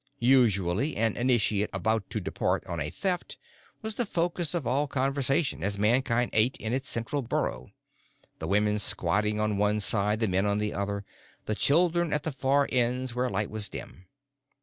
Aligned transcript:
Usually, 0.17 0.95
an 0.95 1.15
initiate 1.15 1.69
about 1.71 2.09
to 2.09 2.19
depart 2.19 2.65
on 2.65 2.79
a 2.79 2.89
Theft 2.89 3.37
was 3.83 3.93
the 3.93 4.05
focus 4.07 4.55
of 4.55 4.65
all 4.65 4.87
conversation 4.87 5.61
as 5.61 5.77
Mankind 5.77 6.31
ate 6.33 6.57
in 6.57 6.73
its 6.73 6.89
central 6.89 7.21
burrow, 7.21 7.67
the 8.39 8.47
women 8.47 8.79
squatting 8.79 9.39
on 9.39 9.57
one 9.59 9.79
side, 9.79 10.19
the 10.19 10.27
men 10.27 10.47
on 10.47 10.57
the 10.57 10.73
other, 10.73 11.05
the 11.45 11.53
children 11.53 12.13
at 12.13 12.23
the 12.23 12.31
far 12.31 12.67
ends 12.71 13.13
where 13.13 13.29
light 13.29 13.51
was 13.51 13.69
dim. 13.69 14.07